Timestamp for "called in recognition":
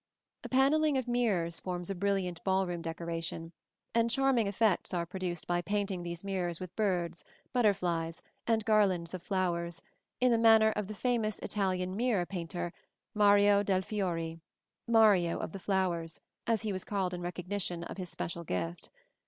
16.83-17.83